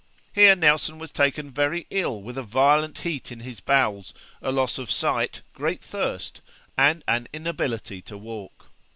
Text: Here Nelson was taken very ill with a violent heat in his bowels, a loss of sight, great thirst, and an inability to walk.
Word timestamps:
Here 0.33 0.55
Nelson 0.55 0.97
was 0.97 1.11
taken 1.11 1.51
very 1.51 1.85
ill 1.91 2.23
with 2.23 2.35
a 2.35 2.41
violent 2.41 2.97
heat 2.97 3.31
in 3.31 3.41
his 3.41 3.59
bowels, 3.59 4.15
a 4.41 4.51
loss 4.51 4.79
of 4.79 4.89
sight, 4.89 5.43
great 5.53 5.83
thirst, 5.83 6.41
and 6.75 7.03
an 7.07 7.27
inability 7.33 8.01
to 8.01 8.17
walk. 8.17 8.65